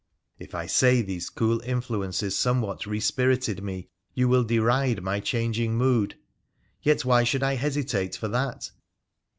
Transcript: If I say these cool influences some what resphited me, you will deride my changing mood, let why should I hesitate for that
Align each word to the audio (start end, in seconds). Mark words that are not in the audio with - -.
If 0.39 0.55
I 0.55 0.65
say 0.65 1.03
these 1.03 1.29
cool 1.29 1.59
influences 1.61 2.35
some 2.35 2.59
what 2.59 2.85
resphited 2.87 3.61
me, 3.61 3.87
you 4.15 4.27
will 4.27 4.43
deride 4.43 5.03
my 5.03 5.19
changing 5.19 5.77
mood, 5.77 6.15
let 6.83 7.05
why 7.05 7.23
should 7.23 7.43
I 7.43 7.53
hesitate 7.53 8.15
for 8.15 8.29
that 8.29 8.71